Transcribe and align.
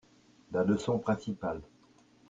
La 0.51 0.63
leçon 0.63 0.97
principale. 0.97 1.61